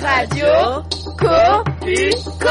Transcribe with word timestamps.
Radio 0.00 0.82
Copuco 1.18 2.48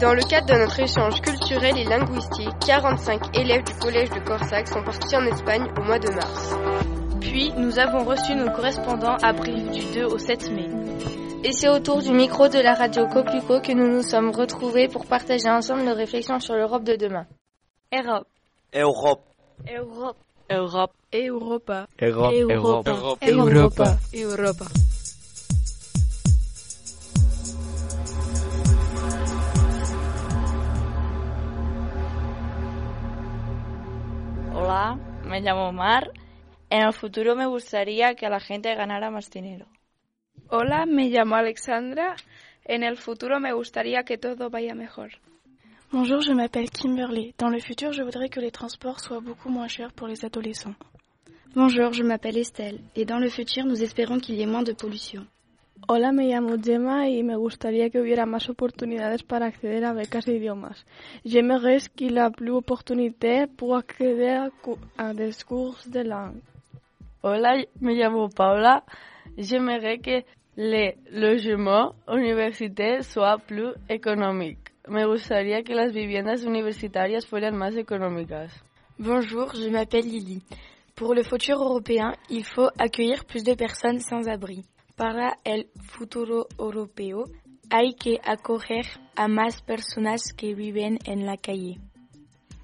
Dans 0.00 0.14
le 0.14 0.28
cadre 0.28 0.46
de 0.46 0.58
notre 0.58 0.80
échange 0.80 1.20
culturel 1.20 1.78
et 1.78 1.84
linguistique, 1.84 2.48
45 2.66 3.36
élèves 3.36 3.62
du 3.64 3.74
collège 3.74 4.10
de 4.10 4.18
Corsac 4.20 4.66
sont 4.66 4.82
partis 4.82 5.16
en 5.16 5.24
Espagne 5.26 5.66
au 5.78 5.82
mois 5.82 5.98
de 5.98 6.10
mars. 6.10 6.56
Puis, 7.20 7.52
nous 7.56 7.78
avons 7.78 8.04
reçu 8.04 8.34
nos 8.34 8.50
correspondants 8.50 9.16
à 9.22 9.32
Brive 9.32 9.70
du 9.70 9.84
2 9.94 10.04
au 10.06 10.18
7 10.18 10.50
mai. 10.50 10.68
Et 11.44 11.52
c'est 11.52 11.68
autour 11.68 12.02
du 12.02 12.10
micro 12.12 12.48
de 12.48 12.58
la 12.58 12.74
radio 12.74 13.06
Copuco 13.06 13.60
que 13.60 13.72
nous 13.72 13.88
nous 13.88 14.02
sommes 14.02 14.30
retrouvés 14.30 14.88
pour 14.88 15.06
partager 15.06 15.48
ensemble 15.48 15.82
nos 15.82 15.94
réflexions 15.94 16.40
sur 16.40 16.54
l'Europe 16.54 16.82
de 16.82 16.96
demain. 16.96 17.26
Europe. 17.90 18.26
Europe. 18.72 19.22
Europe. 19.64 20.18
Europe. 20.48 20.94
Europa. 21.12 21.88
Europe. 21.98 22.36
Europa. 22.36 22.90
Europe. 23.20 23.26
Europa. 23.26 23.98
Europa. 24.12 24.66
Hola, 34.52 34.98
me 35.24 35.40
llamo 35.40 35.72
Mar. 35.72 36.10
En 36.70 36.82
el 36.82 36.92
futuro 36.92 37.36
me 37.36 37.46
gustaría 37.46 38.16
que 38.16 38.28
la 38.28 38.40
gente 38.40 38.74
ganara 38.74 39.10
más 39.12 39.30
dinero. 39.30 39.66
Hola, 40.48 40.86
me 40.86 41.08
llamo 41.08 41.36
Alexandra. 41.36 42.16
En 42.64 42.82
el 42.82 42.96
futuro 42.96 43.38
me 43.38 43.52
gustaría 43.52 44.02
que 44.02 44.18
todo 44.18 44.50
vaya 44.50 44.74
mejor. 44.74 45.12
Bonjour, 45.92 46.20
je 46.20 46.32
m'appelle 46.32 46.68
Kimberly. 46.68 47.32
Dans 47.38 47.48
le 47.48 47.60
futur, 47.60 47.92
je 47.92 48.02
voudrais 48.02 48.28
que 48.28 48.40
les 48.40 48.50
transports 48.50 48.98
soient 48.98 49.20
beaucoup 49.20 49.48
moins 49.50 49.68
chers 49.68 49.92
pour 49.92 50.08
les 50.08 50.24
adolescents. 50.24 50.74
Bonjour, 51.54 51.92
je 51.92 52.02
m'appelle 52.02 52.36
Estelle. 52.36 52.80
Et 52.96 53.04
dans 53.04 53.20
le 53.20 53.28
futur, 53.28 53.64
nous 53.64 53.80
espérons 53.80 54.18
qu'il 54.18 54.34
y 54.34 54.42
ait 54.42 54.46
moins 54.46 54.64
de 54.64 54.72
pollution. 54.72 55.24
Hola, 55.86 56.10
me 56.10 56.26
llamo 56.26 56.56
Gemma 56.60 57.08
y 57.08 57.22
me 57.22 57.36
gustaría 57.36 57.88
que 57.88 58.00
hubiera 58.00 58.26
más 58.26 58.48
oportunidades 58.48 59.22
para 59.22 59.46
acceder 59.46 59.84
a 59.84 59.92
becas 59.92 60.24
de 60.26 60.34
idiomas. 60.34 60.84
J'aimerais 61.24 61.78
qu'il 61.94 62.14
y 62.14 62.18
ait 62.18 62.30
plus 62.30 62.48
d'opportunités 62.48 63.46
pour 63.46 63.76
accéder 63.76 64.30
à, 64.30 64.50
à 64.98 65.14
des 65.14 65.30
cours 65.46 65.78
de 65.86 66.00
langue. 66.00 66.40
Hola, 67.22 67.64
me 67.80 67.94
llamo 67.94 68.28
Paula. 68.28 68.82
J'aimerais 69.38 69.98
que 69.98 70.24
les 70.56 70.96
logements 71.12 71.94
universitaires 72.08 73.04
soient 73.04 73.38
plus 73.38 73.72
économiques. 73.88 74.75
Me 74.88 75.04
gustaría 75.04 75.64
que 75.64 75.74
las 75.74 75.92
viviendas 75.92 76.44
universitarias 76.44 77.26
fueran 77.26 77.56
más 77.56 77.76
económicas. 77.76 78.52
Bonjour, 78.98 79.52
je 79.52 79.68
m'appelle 79.68 80.08
Lily. 80.08 80.42
Pour 80.94 81.12
le 81.12 81.24
futur 81.24 81.60
européen, 81.60 82.14
il 82.30 82.44
faut 82.44 82.70
accueillir 82.78 83.24
plus 83.24 83.42
de 83.42 83.54
personnes 83.54 83.98
sans 83.98 84.28
abri. 84.28 84.64
Para 84.94 85.38
el 85.44 85.66
futuro 85.98 86.46
europeo, 86.56 87.24
hay 87.68 87.94
que 87.94 88.20
acoger 88.22 88.86
a 89.16 89.26
más 89.26 89.60
personas 89.60 90.32
que 90.32 90.54
viven 90.54 90.98
en 91.04 91.26
la 91.26 91.36
calle. 91.36 91.80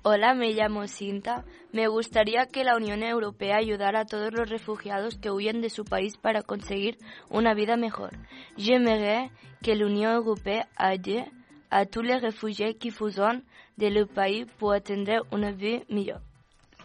Hola, 0.05 0.34
me 0.34 0.53
llamo 0.53 0.87
Cinta. 0.87 1.45
Me 1.73 1.89
gustaría 1.89 2.47
que 2.47 2.62
la 2.62 2.77
Unión 2.77 3.03
Europea 3.03 3.56
ayudara 3.56 4.00
a 4.00 4.06
todos 4.06 4.33
los 4.33 4.48
refugiados 4.48 5.19
que 5.19 5.33
huyen 5.33 5.61
de 5.61 5.70
su 5.70 5.84
país 5.84 6.17
para 6.17 6.43
conseguir 6.43 6.98
una 7.31 7.53
vida 7.53 7.77
mejor. 7.77 8.12
J'aimerais 8.56 9.33
que 9.61 9.75
la 9.75 9.87
Unión 9.87 10.12
Europea 10.12 10.69
aide 10.77 11.31
a 11.73 11.87
tous 11.87 12.03
les 12.03 12.17
réfugiés 12.17 12.75
qui 12.75 12.91
fusion 12.91 13.41
de 13.78 13.87
leur 13.89 14.06
pays 14.09 14.45
pour 14.59 14.73
atteindre 14.73 15.27
une 15.33 15.51
vie 15.53 15.81
meilleure. 15.89 16.20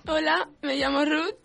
Hola, 0.07 0.47
me 0.63 0.73
llamo 0.79 0.99
Ruth. 0.99 1.35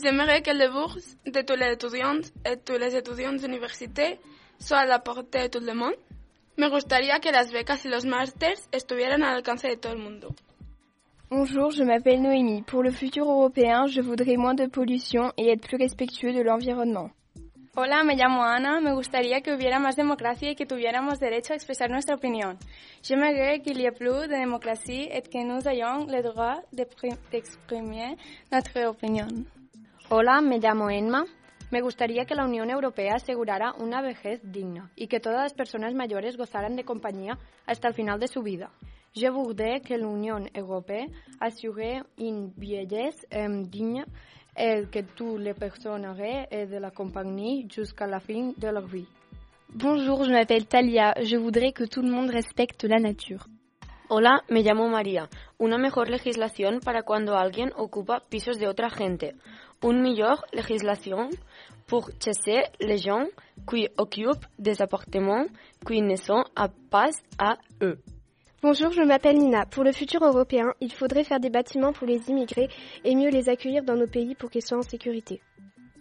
J'aimerais 0.00 0.42
que 0.42 0.50
les 0.52 0.68
bourses 0.68 1.16
de 1.26 1.40
tous 1.40 1.56
les 1.56 1.72
étudiants 1.72 2.20
et 2.44 2.56
tous 2.58 2.76
les 2.78 2.94
étudiants 2.94 3.32
d'université 3.32 4.18
soient 4.58 4.80
à 4.80 4.86
la 4.86 4.98
portée 4.98 5.48
de 5.48 5.58
tout 5.58 5.64
le 5.64 5.72
monde. 5.74 5.96
Me 6.58 6.68
gustaría 6.68 7.18
que 7.20 7.30
las 7.32 7.50
becas 7.50 7.84
y 7.84 7.88
los 7.88 8.04
másters 8.04 8.68
estuvieran 8.72 9.22
al 9.22 9.36
alcance 9.36 9.68
de 9.68 9.76
todo 9.76 9.92
el 9.94 9.98
mundo. 10.00 10.28
Bonjour, 11.30 11.70
je 11.70 11.84
m'appelle 11.84 12.20
Noémie. 12.20 12.62
Pour 12.62 12.82
le 12.82 12.90
futur 12.90 13.24
européen, 13.30 13.86
je 13.86 14.00
voudrais 14.02 14.36
moins 14.36 14.54
de 14.54 14.66
pollution 14.66 15.32
et 15.36 15.48
être 15.50 15.66
plus 15.66 15.76
respectueux 15.78 16.32
de 16.32 16.40
l'environnement. 16.42 17.10
Hola, 17.74 18.02
me 18.02 18.16
llamo 18.16 18.42
Ana. 18.44 18.80
Me 18.80 18.92
gustaría 18.92 19.40
que 19.42 19.54
hubiera 19.54 19.78
más 19.78 19.94
democracia 19.94 20.50
y 20.50 20.56
que 20.56 20.66
tuviéramos 20.66 21.20
derecho 21.20 21.52
a 21.52 21.56
expresar 21.56 21.90
nuestra 21.90 22.16
opinión. 22.16 22.58
J'aimerais 23.02 23.60
qu'il 23.62 23.78
y 23.78 23.86
ait 23.86 23.92
plus 23.92 24.26
de 24.26 24.36
démocratie 24.36 25.08
et 25.12 25.22
que 25.22 25.44
nous 25.44 25.66
ayons 25.68 26.06
le 26.06 26.22
droit 26.22 26.62
d'exprimer 26.72 28.16
notre 28.50 28.86
opinión. 28.86 29.46
Hola, 30.08 30.40
me 30.40 30.58
llamo 30.58 30.90
Enma. 30.90 31.24
Me 31.70 31.82
gustaría 31.82 32.24
que 32.24 32.34
la 32.34 32.46
Unión 32.46 32.70
Europea 32.70 33.16
asegurara 33.16 33.74
una 33.78 34.00
vejez 34.00 34.40
digna 34.42 34.90
y 34.96 35.06
que 35.06 35.20
todas 35.20 35.42
las 35.42 35.54
personas 35.54 35.94
mayores 35.94 36.38
gozaran 36.38 36.74
de 36.74 36.84
compañía 36.84 37.38
hasta 37.66 37.88
el 37.88 37.94
final 37.94 38.18
de 38.18 38.28
su 38.28 38.42
vida. 38.42 38.70
Je 39.14 39.28
voudrais 39.28 39.80
que 39.80 39.96
l'Union 39.98 40.46
européenne 40.54 41.10
assure 41.40 42.04
une 42.18 42.52
vieillesse 42.56 43.26
euh, 43.34 43.64
digne 43.66 44.04
que 44.90 45.00
toutes 45.14 45.40
les 45.40 45.54
personnes 45.54 46.06
auraient 46.06 46.48
de 46.66 46.76
la 46.78 46.90
compagnie 46.90 47.66
jusqu'à 47.70 48.06
la 48.06 48.18
fin 48.18 48.52
de 48.56 48.68
leur 48.68 48.86
vie. 48.86 49.06
Bonjour, 49.72 50.24
je 50.24 50.30
m'appelle 50.32 50.66
Talia. 50.66 51.14
Je 51.22 51.36
voudrais 51.36 51.72
que 51.72 51.84
tout 51.84 52.02
le 52.02 52.10
monde 52.10 52.30
respecte 52.30 52.84
la 52.84 52.98
nature. 52.98 53.46
Hola, 54.08 54.42
me 54.48 54.62
llamo 54.62 54.88
María. 54.88 55.28
Una 55.58 55.76
mejor 55.78 56.08
legislación 56.08 56.80
para 56.80 57.02
cuando 57.02 57.36
alguien 57.36 57.70
ocupa 57.76 58.22
pisos 58.28 58.58
de 58.58 58.66
otra 58.66 58.88
gente. 58.88 59.34
Une 59.82 60.00
meilleure 60.00 60.44
legislation 60.52 61.28
pour 61.86 62.10
chasser 62.18 62.64
les 62.80 62.98
gens 62.98 63.26
qui 63.70 63.88
occupent 63.96 64.46
des 64.58 64.80
appartements 64.80 65.46
qui 65.86 66.00
ne 66.00 66.16
sont 66.16 66.44
pas 66.90 67.10
à 67.38 67.58
eux. 67.82 68.00
Bonjour, 68.60 68.90
je 68.90 69.02
m'appelle 69.02 69.38
Nina. 69.38 69.66
Pour 69.66 69.84
le 69.84 69.92
futur 69.92 70.24
européen, 70.24 70.74
il 70.80 70.92
faudrait 70.92 71.22
faire 71.22 71.38
des 71.38 71.48
bâtiments 71.48 71.92
pour 71.92 72.08
les 72.08 72.28
immigrés 72.28 72.68
et 73.04 73.14
mieux 73.14 73.30
les 73.30 73.48
accueillir 73.48 73.84
dans 73.84 73.94
nos 73.94 74.08
pays 74.08 74.34
pour 74.34 74.50
qu'ils 74.50 74.66
soient 74.66 74.78
en 74.78 74.82
sécurité. 74.82 75.40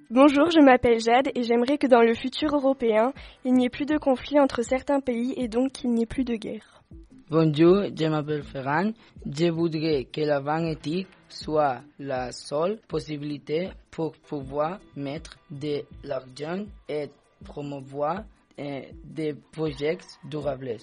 Bonjour, 0.09 0.49
je 0.49 0.59
m'appelle 0.59 0.99
Jade 0.99 1.29
et 1.35 1.43
j'aimerais 1.43 1.77
que 1.77 1.85
dans 1.85 2.01
le 2.01 2.15
futur 2.15 2.55
européen, 2.55 3.13
il 3.45 3.53
n'y 3.53 3.67
ait 3.67 3.69
plus 3.69 3.85
de 3.85 3.99
conflits 3.99 4.39
entre 4.39 4.63
certains 4.63 5.01
pays 5.01 5.35
et 5.37 5.47
donc 5.47 5.73
qu'il 5.73 5.91
n'y 5.91 6.01
ait 6.01 6.07
plus 6.07 6.23
de 6.23 6.33
guerre. 6.33 6.81
Bonjour, 7.29 7.83
je 7.95 8.05
m'appelle 8.07 8.41
Ferran. 8.41 8.91
Je 9.23 9.51
voudrais 9.51 10.05
que 10.05 10.21
la 10.21 10.39
vente 10.39 10.65
éthique 10.65 11.09
soit 11.29 11.81
la 11.99 12.31
seule 12.31 12.79
possibilité 12.87 13.69
pour 13.91 14.13
pouvoir 14.13 14.79
mettre 14.95 15.37
de 15.51 15.83
l'argent 16.03 16.65
et 16.89 17.11
promouvoir 17.45 18.23
eh, 18.57 18.87
des 19.03 19.35
projets 19.51 19.99
durables. 20.23 20.77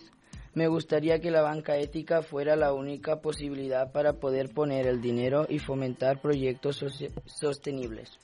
Me 0.55 0.69
gustaría 0.69 1.21
que 1.21 1.31
la 1.31 1.43
banca 1.43 1.77
ética 1.77 2.23
fuera 2.23 2.55
la 2.55 2.73
única 2.73 3.21
posibilidad 3.21 3.91
para 3.91 4.13
poder 4.13 4.51
poner 4.51 4.87
el 4.87 5.01
dinero 5.01 5.47
y 5.49 5.59
fomentar 5.59 6.21
proyectos 6.21 6.85
sostenibles. 7.27 8.19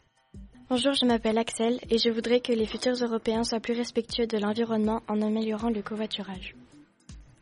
Bonjour, 0.68 0.94
je 0.94 1.04
m'appelle 1.04 1.38
Axel 1.38 1.80
et 1.90 1.98
je 1.98 2.10
voudrais 2.10 2.40
que 2.40 2.52
les 2.52 2.66
futurs 2.66 2.94
Européens 3.02 3.42
soient 3.42 3.58
plus 3.58 3.76
respectueux 3.76 4.28
de 4.28 4.38
l'environnement 4.38 5.02
en 5.08 5.20
améliorant 5.20 5.70
le 5.70 5.82
covoiturage. 5.82 6.54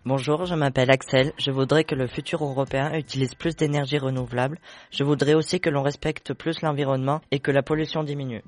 Bonjour, 0.06 0.46
je 0.46 0.54
m'appelle 0.54 0.90
Axel. 0.90 1.34
Je 1.36 1.50
voudrais 1.50 1.84
que 1.84 1.94
le 1.94 2.06
futur 2.06 2.42
européen 2.42 2.94
utilise 2.94 3.34
plus 3.34 3.54
d'énergie 3.54 3.98
renouvelable. 3.98 4.58
Je 4.90 5.04
voudrais 5.04 5.34
aussi 5.34 5.60
que 5.60 5.68
l'on 5.68 5.82
respecte 5.82 6.32
plus 6.32 6.62
l'environnement 6.62 7.20
et 7.30 7.40
que 7.40 7.50
la 7.50 7.62
pollution 7.62 8.02
diminue. 8.02 8.42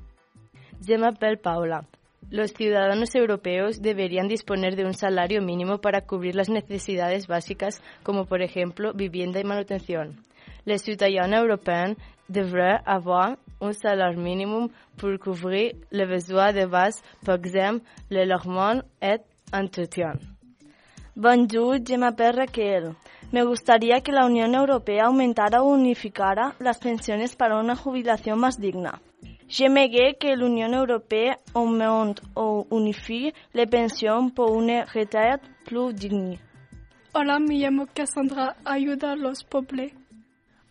Je 0.89 0.95
m'appelle 0.95 1.37
Paula. 1.37 1.83
Los 2.31 2.53
ciudadanos 2.53 3.15
europeos 3.17 3.83
deberían 3.83 4.29
disponer 4.29 4.77
de 4.77 4.85
un 4.85 4.95
salario 4.95 5.43
mínimo 5.43 5.79
para 5.79 6.03
cubrir 6.03 6.37
las 6.37 6.49
necesidades 6.49 7.27
básicas 7.27 7.83
como 8.05 8.25
por 8.25 8.41
ejemplo 8.41 8.93
vivienda 8.95 9.41
y 9.41 9.45
manutención. 9.45 10.17
Les 10.65 10.83
citoyens 10.83 11.33
européens 11.33 11.97
devraient 12.29 12.81
avoir 12.87 13.37
un 13.61 13.75
salaire 13.75 14.17
minimum 14.17 14.71
pour 14.97 15.19
couvrir 15.19 15.75
les 15.91 16.07
besoins 16.07 16.53
de 16.53 16.67
base, 16.67 17.03
par 17.25 17.37
exemple 17.37 17.85
le 18.11 18.25
logement 18.25 18.83
et 19.03 19.21
entretien. 19.53 20.13
Bonjour, 21.17 21.79
je 21.85 21.97
m'appelle 21.97 22.37
Raquel. 22.37 22.95
Me 23.33 23.43
gustaría 23.45 24.01
que 24.03 24.13
la 24.13 24.27
Unión 24.27 24.55
Europea 24.55 25.07
aumentara 25.07 25.63
o 25.63 25.69
unificara 25.69 26.55
las 26.61 26.79
pensiones 26.79 27.35
para 27.35 27.59
una 27.59 27.75
jubilación 27.75 28.39
más 28.39 28.61
digna. 28.61 29.01
J'aimerais 29.51 30.15
que 30.15 30.33
l'Union 30.33 30.71
européenne 30.71 31.35
aumente 31.55 32.23
ou 32.37 32.69
unifie 32.71 33.33
les 33.53 33.67
pensions 33.67 34.31
pour 34.31 34.63
une 34.63 34.85
retraite 34.95 35.43
plus 35.65 35.93
digne. 35.93 36.39
Hola, 37.15 37.41
me 37.41 37.57
llamo 37.59 37.87
Cassandra. 37.93 38.55
Ayuda 38.65 39.11
a 39.11 39.17
los 39.17 39.43
pobres. 39.43 39.93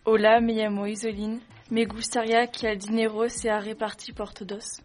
Hola, 0.06 0.40
me 0.40 0.54
llamo 0.54 0.88
Isoline. 0.88 1.42
Me 1.70 1.84
gustaría 1.84 2.48
que 2.48 2.72
el 2.72 2.80
dinero 2.80 3.28
sea 3.28 3.60
reparti 3.60 4.14
por 4.14 4.34
todos. 4.34 4.82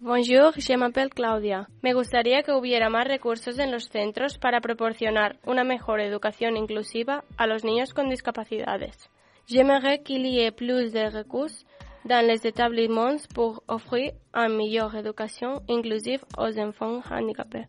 Bonjour, 0.00 0.52
je 0.56 0.76
m'appelle 0.76 1.10
Claudia. 1.10 1.68
Me 1.82 1.94
gustaría 1.94 2.42
que 2.42 2.52
hubiera 2.52 2.90
más 2.90 3.06
recursos 3.06 3.60
en 3.60 3.70
los 3.70 3.88
centros 3.90 4.38
para 4.38 4.60
proporcionar 4.60 5.36
una 5.46 5.62
mejor 5.62 6.00
educación 6.00 6.56
inclusiva 6.56 7.22
a 7.36 7.46
los 7.46 7.62
niños 7.62 7.94
con 7.94 8.10
discapacidades. 8.10 9.08
J'aimerais 9.46 10.00
qu'il 10.04 10.26
y 10.26 10.40
ait 10.40 10.50
plus 10.50 10.92
de 10.92 11.08
recursos 11.10 11.64
dans 12.04 12.26
les 12.26 12.46
établissements 12.46 13.16
pour 13.34 13.62
offrir 13.68 14.12
une 14.34 14.56
meilleure 14.56 14.94
éducation 14.94 15.62
inclusive 15.68 16.24
aux 16.36 16.58
enfants 16.58 17.00
handicapés. 17.10 17.66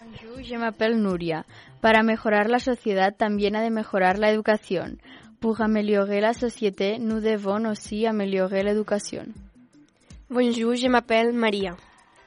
Bonjour, 0.00 0.42
je 0.42 0.56
m'appelle 0.56 1.00
Nuria. 1.02 1.44
Para 1.80 2.02
mejorar 2.02 2.48
la 2.48 2.60
sociedad 2.60 3.14
también 3.16 3.56
ha 3.56 3.62
de 3.62 3.70
mejorar 3.70 4.18
la 4.18 4.30
educación. 4.30 5.00
Pour 5.40 5.60
améliorer 5.60 6.20
la 6.20 6.34
société, 6.34 6.98
nous 6.98 7.20
devons 7.20 7.64
aussi 7.66 8.06
améliorer 8.06 8.64
l'éducation. 8.64 9.26
Bonjour, 10.30 10.74
je 10.74 10.88
m'appelle 10.88 11.32
María. 11.32 11.76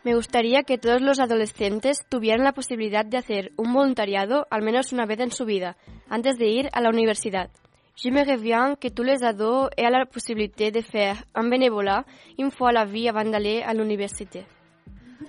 Me 0.03 0.15
gustaría 0.15 0.63
que 0.63 0.79
todos 0.79 1.01
los 1.01 1.19
adolescentes 1.19 2.05
tuvieran 2.09 2.43
la 2.43 2.53
posibilidad 2.53 3.05
de 3.05 3.17
hacer 3.17 3.51
un 3.57 3.73
voluntariado 3.73 4.47
al 4.49 4.63
menos 4.63 4.91
una 4.91 5.05
vez 5.05 5.19
en 5.19 5.31
su 5.31 5.45
vida, 5.45 5.77
antes 6.09 6.37
de 6.39 6.47
ir 6.47 6.69
a 6.73 6.81
la 6.81 6.89
universidad. 6.89 7.51
J'aimerais 7.95 8.37
bien 8.37 8.75
que 8.75 8.87
tous 8.87 9.03
les 9.03 9.23
ados 9.23 9.69
aient 9.77 9.89
la 9.89 10.05
possibilité 10.05 10.71
de 10.71 10.81
faire 10.81 11.23
un 11.35 11.47
bénévolat 11.49 12.05
une 12.39 12.51
fois 12.51 12.71
la 12.71 12.85
vie 12.85 13.09
avant 13.09 13.25
d'aller 13.25 13.61
à 13.61 13.73
l'université. 13.73 14.45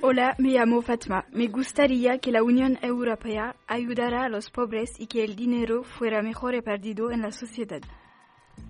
Hola, 0.01 0.35
me 0.39 0.53
llamo 0.53 0.81
Fatma. 0.81 1.25
Me 1.33 1.47
gustaría 1.49 2.19
que 2.19 2.33
la 2.33 2.43
Unión 2.43 2.79
Europea 2.83 3.55
ayudara 3.69 4.25
a 4.25 4.29
los 4.29 4.51
pobres 4.51 4.99
y 4.99 5.07
que 5.07 5.23
el 5.23 5.37
dinero 5.37 5.85
fuera 5.85 6.23
mejor 6.23 6.53
repartido 6.53 7.11
en 7.11 7.23
la 7.23 7.31
sociedad. 7.31 7.81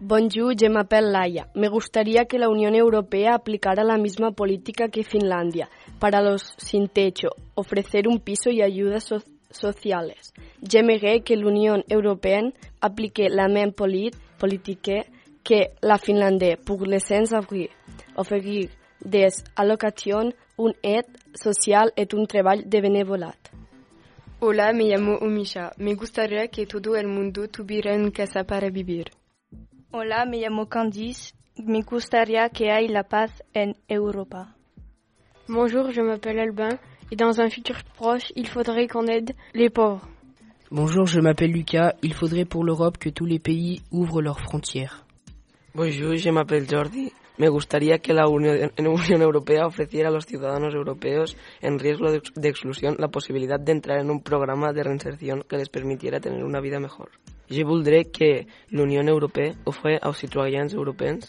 Bonjour, 0.01 0.55
je 0.57 0.69
m'appelle 0.69 1.11
Laia. 1.13 1.49
Me 1.55 1.69
gustaría 1.69 2.25
que 2.25 2.39
la 2.39 2.49
Unión 2.49 2.75
Europea 2.75 3.35
aplicara 3.35 3.85
la 3.85 3.99
misma 3.99 4.33
política 4.33 4.89
que 4.89 5.05
Finlandia 5.05 5.69
para 5.99 6.21
los 6.21 6.55
sin 6.59 6.89
techo, 6.89 7.29
ofrecer 7.55 8.09
un 8.09 8.19
piso 8.19 8.51
y 8.51 8.61
ayudas 8.61 9.05
so 9.05 9.23
sociales. 9.53 10.33
J'aimerais 10.63 11.21
que 11.21 11.35
la 11.35 11.47
Unión 11.47 11.83
Europea 11.91 12.43
aplique 12.81 13.23
la 13.29 13.49
même 13.49 13.73
polit 13.73 14.11
politique 14.39 14.91
que 15.45 15.71
la 15.83 15.99
Finlande 15.99 16.57
pour 16.65 16.85
les 16.87 17.01
sans-abri, 17.01 17.69
offrir 18.17 18.69
des 19.05 19.29
allocations, 19.57 20.33
une 20.59 20.75
aide 20.83 21.07
sociale 21.35 21.91
et 21.97 22.07
un 22.13 22.25
travail 22.27 22.65
de 22.67 22.81
bénévolat. 22.81 23.37
Hola, 24.41 24.73
me 24.73 24.85
llamo 24.89 25.19
Umisha. 25.21 25.73
Me 25.79 25.95
gustaría 25.95 26.49
que 26.49 26.67
todo 26.67 26.97
el 26.97 27.07
mundo 27.07 27.47
tuviera 27.49 27.95
una 27.95 28.11
casa 28.11 28.43
para 28.45 28.71
vivir. 28.71 29.13
Hola, 29.93 30.25
me 30.27 30.39
llamo 30.39 30.69
Candice. 30.69 31.35
Me 31.57 31.83
gustaría 31.83 32.49
que 32.49 32.71
haya 32.73 32.91
la 32.91 33.05
paz 33.05 33.31
en 33.55 33.77
Europa. 33.89 34.57
Bonjour, 35.49 35.93
je 35.93 36.01
m'appelle 36.03 36.41
Albin 36.41 36.79
et 37.13 37.17
dans 37.17 37.43
un 37.43 37.51
futur 37.51 37.77
proche, 37.95 38.33
il 38.37 38.49
faudrait 38.49 38.89
qu'on 38.89 39.07
aide 39.07 39.33
les 39.53 39.69
pauvres. 39.69 40.09
Bonjour, 40.71 41.05
je 41.05 41.21
m'appelle 41.21 41.53
Lucas. 41.53 41.93
Il 42.03 42.15
faudrait 42.15 42.47
pour 42.47 42.65
l'Europe 42.65 42.97
que 42.97 43.11
tous 43.11 43.27
les 43.27 43.39
pays 43.39 43.83
ouvrent 43.91 44.23
leurs 44.23 44.41
frontières. 44.41 45.05
Bonjour, 45.75 46.17
je 46.17 46.31
m'appelle 46.31 46.67
Jordi. 46.67 47.13
Me 47.39 47.51
gustaría 47.51 47.99
que 47.99 48.15
la 48.15 48.27
Unión, 48.29 49.23
Europea 49.23 49.67
ofreciera 49.67 50.09
a 50.09 50.11
los 50.11 50.25
ciudadanos 50.25 50.75
europeos 50.75 51.37
en 51.61 51.79
riesgo 51.79 52.11
de, 52.11 52.49
exclusión 52.49 52.97
la 52.99 53.09
posibilidad 53.09 53.61
de 53.61 53.73
entrar 53.73 53.99
en 54.01 54.11
un 54.11 54.23
programa 54.23 54.73
de 54.73 54.83
reinserción 54.83 55.43
que 55.47 55.59
les 55.59 55.69
permitiera 55.69 56.19
tener 56.19 56.43
una 56.45 56.61
vida 56.61 56.81
mejor. 56.81 57.11
Je 57.51 57.63
voudrais 57.63 58.07
que 58.07 58.47
l'Union 58.71 59.07
Européenne 59.07 59.57
offre 59.67 59.99
aux 60.03 60.15
citoyens 60.15 60.69
européens 60.73 61.21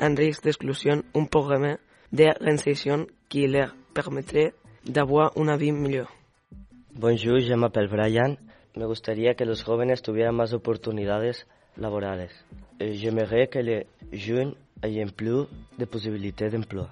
en 0.00 0.14
risque 0.14 0.44
d'exclusion 0.44 1.02
un 1.14 1.24
programme 1.24 1.78
de 2.12 2.28
réinsertion 2.40 3.06
qui 3.28 3.46
leur 3.46 3.74
permettrait 3.94 4.52
d'avoir 4.84 5.32
una 5.36 5.56
vie 5.56 5.72
meilleure. 5.72 6.10
Bonjour, 6.94 7.38
je 7.40 7.54
m'appelle 7.54 7.88
Brian. 7.88 8.36
Me 8.76 8.86
gustaría 8.86 9.34
que 9.34 9.44
los 9.44 9.62
jóvenes 9.64 10.02
tuvieran 10.02 10.34
más 10.36 10.52
oportunidades 10.52 11.46
laborales. 11.76 12.30
J'aimerais 12.78 13.48
que 13.48 13.58
les 13.62 13.86
jeunes 14.12 14.54
aient 14.82 15.04
plus 15.14 15.46
de 15.78 15.84
possibilités 15.86 16.48
d'emploi. 16.50 16.88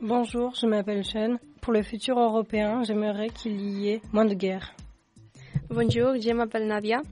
Bonjour, 0.00 0.54
je 0.54 0.66
m'appelle 0.66 1.04
Sean. 1.04 1.38
Pour 1.60 1.72
le 1.72 1.82
futur 1.82 2.18
européen, 2.18 2.82
j'aimerais 2.82 3.30
qu'il 3.30 3.60
y 3.60 3.90
ait 3.90 4.02
moins 4.12 4.24
de 4.24 4.34
guerre. 4.34 4.74
Bonjour, 5.70 6.14
je 6.20 6.32
m'appelle 6.32 6.66
Nadia. 6.66 7.02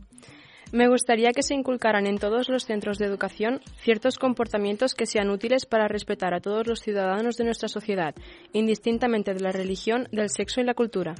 Me 0.72 0.86
gustaría 0.86 1.32
que 1.32 1.42
se 1.42 1.54
inculcaran 1.54 2.06
en 2.06 2.18
todos 2.18 2.48
los 2.48 2.64
centros 2.64 2.96
de 2.98 3.06
educación 3.06 3.60
ciertos 3.82 4.18
comportamientos 4.18 4.94
que 4.94 5.04
sean 5.04 5.28
útiles 5.28 5.66
para 5.66 5.88
respetar 5.88 6.32
a 6.32 6.40
todos 6.40 6.64
los 6.68 6.80
ciudadanos 6.80 7.36
de 7.36 7.44
nuestra 7.44 7.68
sociedad, 7.68 8.14
indistintamente 8.52 9.34
de 9.34 9.40
la 9.40 9.50
religión, 9.50 10.06
del 10.12 10.30
sexo 10.30 10.60
y 10.60 10.64
la 10.64 10.74
cultura. 10.74 11.16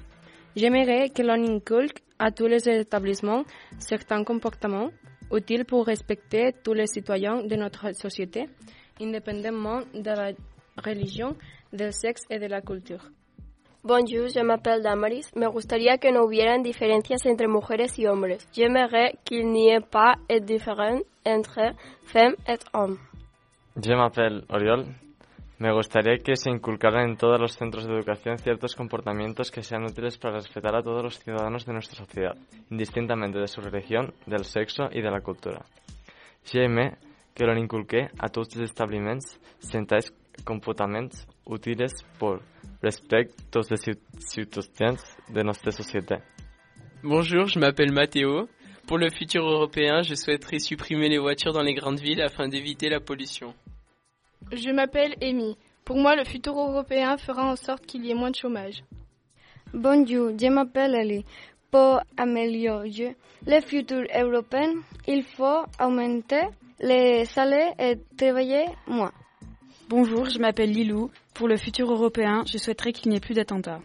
J'aimerais 0.55 1.11
que 1.11 1.25
l'on 1.25 1.45
inculque 1.45 2.03
à 2.19 2.31
tous 2.31 2.49
les 2.49 2.69
établissements 2.69 3.45
certains 3.79 4.25
comportements 4.25 4.93
utiles 5.33 5.65
pour 5.65 5.87
respecter 5.87 6.53
tous 6.53 6.75
les 6.75 6.87
citoyens 6.87 7.43
de 7.43 7.57
notre 7.57 7.93
société, 7.95 8.49
indépendamment 9.01 9.83
de 9.95 10.11
la 10.11 10.33
religion, 10.77 11.37
del 11.73 11.93
sexe 11.93 12.23
et 12.31 12.39
de 12.39 12.47
la 12.47 12.61
culture. 12.61 13.11
Bonjour, 13.83 14.29
je 14.29 14.41
m'appelle 14.41 14.83
Damaris. 14.83 15.35
Me 15.35 15.47
gustaría 15.47 15.97
que 15.97 16.13
no 16.13 16.27
hubieran 16.27 16.63
diferencias 16.63 17.25
entre 17.25 17.49
mujeres 17.49 17.99
y 17.99 18.07
hombres. 18.07 18.47
J'aimerais 18.53 19.15
qu'il 19.25 19.51
n'y 19.51 19.71
ait 19.71 19.81
pas 19.81 20.17
de 20.29 20.39
différence 20.39 21.03
entre 21.25 21.73
femmes 22.05 22.37
et 22.47 22.59
hommes. 22.75 22.99
Je 23.83 23.95
m'appelle 23.95 24.45
Oriol. 24.51 24.85
Me 25.61 25.73
gustaría 25.73 26.19
que 26.19 26.37
se 26.37 26.51
inculcaran 26.51 27.09
en 27.09 27.17
todos 27.17 27.41
los 27.41 27.57
centros 27.57 27.87
de 27.87 27.95
educación 27.95 28.37
ciertos 28.37 28.77
comportamientos 28.77 29.51
que 29.51 29.63
sean 29.63 29.85
útiles 29.85 30.19
para 30.19 30.35
respetar 30.35 30.77
a 30.77 30.83
todos 30.83 31.03
los 31.03 31.19
ciudadanos 31.19 31.65
de 31.65 31.73
nuestra 31.73 31.97
sociedad, 31.97 32.37
indistintamente 32.71 33.39
de 33.39 33.49
su 33.49 33.63
religión, 33.63 34.13
del 34.27 34.45
sexo 34.45 34.91
y 34.93 35.01
de 35.01 35.11
la 35.11 35.23
cultura. 35.23 35.65
J'aime 36.45 36.99
que 37.35 37.47
l'on 37.47 37.57
inculque 37.57 38.11
a 38.19 38.29
tots 38.29 38.57
els 38.57 38.69
establiments 38.69 39.41
certains 39.61 40.13
comportaments 40.45 41.27
útiles 41.47 41.87
pour 42.19 42.39
respecter 42.83 43.29
tous 43.51 43.71
les 43.71 43.77
citoyens 44.19 44.97
de 45.33 45.43
notre 45.43 45.71
société. 45.71 46.17
Bonjour, 47.03 47.47
je 47.47 47.59
m'appelle 47.59 47.93
Mathéo. 47.93 48.49
Pour 48.87 48.99
le 48.99 49.09
futur 49.11 49.45
européen, 49.47 50.03
je 50.03 50.15
souhaiterais 50.15 50.59
supprimer 50.59 51.09
les 51.09 51.19
voitures 51.19 51.53
dans 51.53 51.63
les 51.63 51.75
grandes 51.75 52.01
villes 52.01 52.23
afin 52.23 52.49
d'éviter 52.49 52.89
la 52.89 53.01
pollution. 53.01 53.55
Je 54.53 54.71
m'appelle 54.71 55.15
Amy. 55.23 55.57
Pour 55.85 55.97
moi, 55.97 56.17
le 56.17 56.25
futur 56.25 56.59
européen 56.59 57.17
fera 57.17 57.45
en 57.51 57.57
sorte 57.57 57.87
qu'il 57.87 58.05
y 58.05 58.11
ait 58.11 58.15
moins 58.15 58.31
de 58.31 58.37
chômage. 58.37 58.83
Bonjour, 59.73 60.33
je 60.39 60.49
m'appelle 60.49 60.95
Ali. 60.95 61.25
Pour 61.71 62.01
améliorer 62.17 63.15
le 63.47 63.61
futur 63.61 64.03
européen, 64.15 64.73
il 65.07 65.23
faut 65.23 65.63
augmenter 65.81 66.43
les 66.81 67.25
salaires 67.27 67.75
et 67.79 67.97
travailler 68.17 68.65
moins. 68.89 69.13
Bonjour, 69.91 70.27
je 70.27 70.39
m'appelle 70.39 70.71
Lilou. 70.71 71.11
Pour 71.35 71.49
le 71.49 71.57
futur 71.57 71.91
européen, 71.91 72.45
je 72.47 72.59
souhaiterais 72.59 72.93
qu'il 72.93 73.11
n'y 73.11 73.17
ait 73.17 73.21
plus 73.21 73.35
d'attentats. 73.35 73.81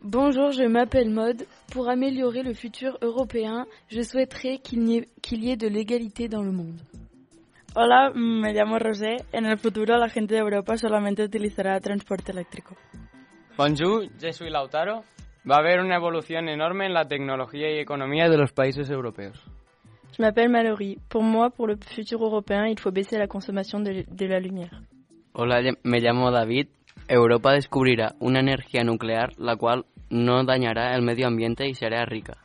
Bonjour, 0.00 0.52
je 0.52 0.62
m'appelle 0.62 1.10
Maud. 1.10 1.44
Pour 1.72 1.88
améliorer 1.88 2.44
le 2.44 2.54
futur 2.54 2.96
européen, 3.02 3.66
je 3.90 4.02
souhaiterais 4.02 4.58
qu'il 4.58 4.88
y, 4.88 4.98
ait, 4.98 5.08
qu'il 5.20 5.42
y 5.42 5.50
ait 5.50 5.56
de 5.56 5.66
l'égalité 5.66 6.28
dans 6.28 6.42
le 6.44 6.52
monde. 6.52 6.80
Hola, 7.74 8.12
me 8.14 8.52
llamo 8.52 8.78
Rosé. 8.78 9.16
En 9.34 9.44
el 9.44 9.58
futuro 9.58 9.96
la 9.98 10.08
gente 10.08 10.34
de 10.36 10.40
Europa 10.40 10.76
solamente 10.76 11.24
utilizará 11.24 11.80
transporte 11.80 12.30
eléctrico. 12.30 12.76
Bonjour, 13.58 14.04
je 14.20 14.30
suis 14.32 14.48
Lautaro. 14.48 15.02
Va 15.44 15.56
a 15.56 15.58
haber 15.58 15.80
una 15.80 15.96
evolución 15.96 16.48
enorme 16.48 16.86
en 16.86 16.94
la 16.94 17.08
tecnología 17.08 17.68
y 17.68 17.80
economía 17.80 18.28
de 18.28 18.36
los 18.36 18.52
países 18.52 18.88
europeos. 18.90 19.42
Je 20.16 20.22
m'appelle 20.22 20.50
Mallory. 20.50 20.98
Pour 21.08 21.24
moi, 21.24 21.50
pour 21.50 21.66
le 21.66 21.76
futur 21.84 22.22
européen, 22.22 22.68
il 22.68 22.78
faut 22.78 22.92
baisser 22.92 23.18
la 23.18 23.26
consommation 23.26 23.80
de, 23.80 24.04
de 24.08 24.26
la 24.26 24.38
lumière. 24.38 24.80
Hola, 25.34 25.62
me 25.82 26.00
llamo 26.00 26.30
David. 26.30 26.68
Europa 27.08 27.52
descubrirá 27.52 28.14
una 28.20 28.40
energía 28.40 28.84
nuclear 28.84 29.32
la 29.38 29.56
cual 29.56 29.86
no 30.10 30.44
dañará 30.44 30.94
el 30.94 31.00
medio 31.00 31.26
ambiente 31.26 31.66
y 31.66 31.74
será 31.74 32.04
rica. 32.04 32.36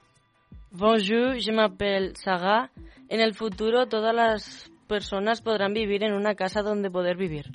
Bonjour, 0.71 1.35
je 1.37 1.51
m'appelle 1.51 2.13
Sarah. 2.15 2.71
En 3.09 3.19
el 3.19 3.33
futuro 3.33 3.87
todas 3.87 4.15
las 4.15 4.71
personas 4.87 5.41
podrán 5.41 5.73
vivir 5.73 6.03
en 6.03 6.13
una 6.13 6.35
casa 6.35 6.61
donde 6.61 6.89
poder 6.89 7.17
vivir. 7.17 7.51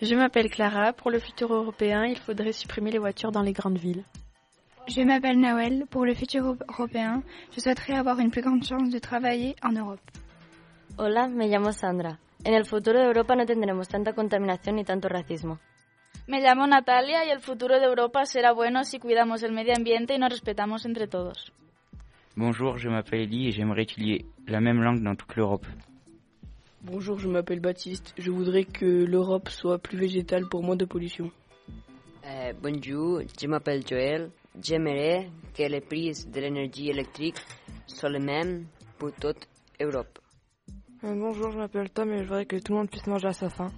Je 0.00 0.16
m'appelle 0.16 0.50
Clara. 0.50 0.94
Pour 0.94 1.12
le 1.12 1.20
futur 1.20 1.52
européen, 1.52 2.06
il 2.06 2.18
faudrait 2.18 2.52
supprimer 2.52 2.90
les 2.90 2.98
voitures 2.98 3.30
dans 3.30 3.42
les 3.42 3.52
grandes 3.52 3.78
villes. 3.78 4.04
Je 4.88 5.02
m'appelle 5.02 5.38
Noël. 5.38 5.86
Pour 5.88 6.04
le 6.04 6.14
futur 6.14 6.56
européen, 6.68 7.22
je 7.54 7.60
souhaiterais 7.60 7.94
avoir 7.94 8.18
une 8.18 8.32
plus 8.32 8.42
grande 8.42 8.64
chance 8.64 8.90
de 8.90 8.98
travailler 8.98 9.54
en 9.62 9.72
Europe. 9.72 10.00
Hola, 10.98 11.28
me 11.28 11.46
llamo 11.46 11.70
Sandra. 11.70 12.18
En 12.44 12.54
el 12.54 12.64
futuro 12.64 12.98
de 12.98 13.06
Europa 13.06 13.36
no 13.36 13.44
tendremos 13.44 13.88
tanta 13.88 14.14
contaminación 14.14 14.76
ni 14.76 14.84
tanto 14.84 15.08
racismo. 15.08 15.58
Me 16.26 16.40
llamo 16.40 16.66
Natalia 16.66 17.24
y 17.26 17.30
el 17.30 17.40
futuro 17.40 17.78
de 17.78 17.84
Europa 17.86 18.24
será 18.24 18.52
bueno 18.52 18.84
si 18.84 18.98
cuidamos 18.98 19.42
el 19.42 19.52
medio 19.52 19.74
ambiente 19.76 20.14
y 20.14 20.18
nos 20.18 20.30
respetamos 20.30 20.86
entre 20.86 21.06
todos. 21.06 21.52
Bonjour, 22.36 22.78
je 22.78 22.88
m'appelle 22.88 23.22
Elie 23.22 23.48
et 23.48 23.52
j'aimerais 23.52 23.84
qu'il 23.86 24.06
y 24.06 24.12
ait 24.14 24.24
la 24.46 24.60
même 24.60 24.80
langue 24.82 25.02
dans 25.02 25.16
toute 25.16 25.34
l'Europe. 25.36 25.66
Bonjour, 26.82 27.18
je 27.18 27.28
m'appelle 27.28 27.60
Baptiste. 27.60 28.14
Je 28.16 28.30
voudrais 28.30 28.64
que 28.64 28.86
l'Europe 28.86 29.48
soit 29.50 29.78
plus 29.78 29.98
végétale 29.98 30.48
pour 30.48 30.62
moins 30.62 30.76
de 30.76 30.86
pollution. 30.86 31.30
Euh, 32.24 32.52
bonjour, 32.62 33.20
je 33.38 33.46
m'appelle 33.46 33.86
Joël. 33.86 34.30
J'aimerais 34.62 35.28
que 35.54 35.64
les 35.64 35.80
prix 35.80 36.12
de 36.26 36.40
l'énergie 36.40 36.88
électrique 36.88 37.36
soient 37.86 38.08
les 38.08 38.18
mêmes 38.18 38.66
pour 38.98 39.12
toute 39.12 39.46
Europe. 39.80 40.18
Euh, 41.02 41.14
bonjour, 41.14 41.50
je 41.50 41.56
m'appelle 41.56 41.88
Tom 41.88 42.12
et 42.12 42.18
je 42.18 42.24
voudrais 42.24 42.44
que 42.44 42.56
tout 42.56 42.72
le 42.72 42.78
monde 42.78 42.90
puisse 42.90 43.06
manger 43.06 43.28
à 43.28 43.32
sa 43.32 43.48
faim. 43.48 43.70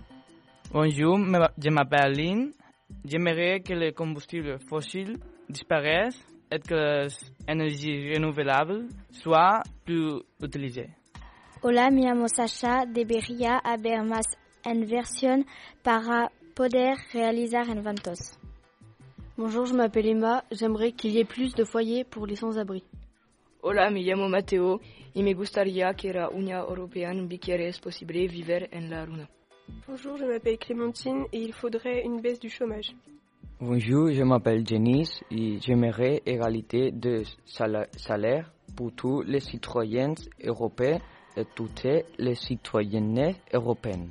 Bonjour, 0.72 1.18
je 1.18 1.70
m'appelle 1.70 2.12
Lynn. 2.16 2.50
J'aimerais 3.04 3.60
que 3.60 3.74
les 3.74 3.92
combustibles 3.92 4.58
fossiles 4.68 5.18
disparaissent 5.48 6.26
et 6.50 6.58
que 6.58 6.74
les 7.04 7.08
énergies 7.46 8.12
renouvelables 8.14 8.88
soient 9.12 9.62
plus 9.84 10.14
utilisées. 10.42 10.90
Hola, 11.62 11.90
me 11.92 12.02
llamo 12.02 12.26
Sasha. 12.26 12.86
Debería 12.86 13.56
haber 13.58 14.02
más 14.02 14.26
inversión 14.64 15.46
para 15.84 16.32
poder 16.56 16.96
realizar 17.12 17.68
inventos. 17.70 18.36
Bonjour, 19.38 19.66
je 19.66 19.74
m'appelle 19.74 20.08
Emma. 20.08 20.42
J'aimerais 20.50 20.90
qu'il 20.90 21.12
y 21.12 21.20
ait 21.20 21.24
plus 21.24 21.54
de 21.54 21.62
foyers 21.64 22.02
pour 22.02 22.26
les 22.26 22.34
sans-abri. 22.34 22.82
Hola, 23.64 23.90
me 23.90 24.00
llamo 24.02 24.28
Mateo 24.28 24.80
y 25.14 25.22
me 25.22 25.34
gustaría 25.34 25.94
que 25.94 26.12
la 26.12 26.28
Unión 26.28 26.58
Europea 26.68 27.12
es 27.12 27.78
posible 27.78 28.26
vivir 28.26 28.68
en 28.72 28.90
la 28.90 29.06
luna. 29.06 29.28
Bonjour, 29.86 30.18
je 30.18 30.24
m'appelle 30.24 30.58
Clémentine 30.58 31.26
et 31.32 31.38
il 31.38 31.52
faudrait 31.52 32.02
une 32.04 32.20
baisse 32.20 32.40
du 32.40 32.50
chômage. 32.50 32.92
Bonjour, 33.60 34.10
je 34.10 34.24
m'appelle 34.24 34.66
Janice 34.66 35.22
et 35.30 35.60
j'aimerais 35.60 36.22
égalité 36.26 36.90
de 36.90 37.22
salaire 37.96 38.52
pour 38.74 38.90
tous 38.96 39.22
les 39.22 39.38
citoyens 39.38 40.14
européens 40.42 40.98
et 41.36 41.44
toutes 41.54 41.86
les 42.18 42.34
citoyennes 42.34 43.36
européennes. 43.54 44.10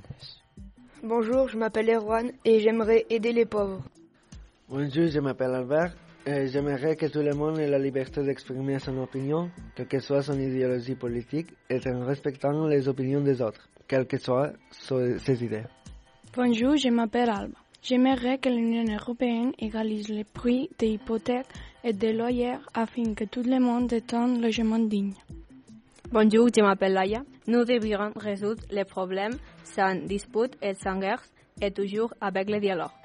Bonjour, 1.03 1.49
je 1.49 1.57
m'appelle 1.57 1.89
Erwan 1.89 2.31
et 2.45 2.61
j'aimerais 2.61 3.05
aider 3.09 3.33
les 3.33 3.45
pauvres. 3.45 3.83
Bonjour, 4.69 5.07
je 5.07 5.19
m'appelle 5.19 5.53
Albert 5.53 5.93
j'aimerais 6.25 6.95
que 6.95 7.07
tout 7.07 7.21
le 7.21 7.33
monde 7.33 7.59
ait 7.59 7.67
la 7.67 7.79
liberté 7.79 8.23
d'exprimer 8.23 8.79
son 8.79 8.97
opinion, 8.99 9.49
quelle 9.75 9.87
que 9.87 9.99
soit 9.99 10.21
son 10.21 10.39
idéologie 10.39 10.95
politique, 10.95 11.47
et 11.69 11.79
en 11.87 12.05
respectant 12.05 12.67
les 12.67 12.87
opinions 12.87 13.21
des 13.21 13.41
autres, 13.41 13.67
quelles 13.87 14.07
que 14.07 14.17
soient 14.17 14.51
ses 14.71 15.43
idées. 15.43 15.63
Bonjour, 16.35 16.77
je 16.77 16.89
m'appelle 16.89 17.29
Alba. 17.29 17.57
J'aimerais 17.83 18.37
que 18.37 18.47
l'Union 18.49 18.85
européenne 18.93 19.53
égalise 19.57 20.07
les 20.09 20.23
prix 20.23 20.69
des 20.77 20.89
hypothèques 20.89 21.47
et 21.83 21.93
des 21.93 22.13
loyers 22.13 22.57
afin 22.75 23.15
que 23.15 23.23
tout 23.25 23.41
le 23.43 23.59
monde 23.59 23.91
ait 23.91 24.13
un 24.13 24.39
logement 24.39 24.77
digne. 24.77 25.15
Bonjour, 26.11 26.47
je 26.55 26.61
m'appelle 26.61 26.93
Laia. 26.93 27.23
Nous 27.47 27.65
devrions 27.65 28.11
résoudre 28.15 28.61
les 28.69 28.85
problèmes 28.85 29.37
sans 29.63 29.95
dispute 29.95 30.55
et 30.61 30.75
sans 30.75 30.99
guerre 30.99 31.23
et 31.59 31.71
toujours 31.71 32.13
avec 32.21 32.49
le 32.51 32.59
dialogue. 32.59 33.00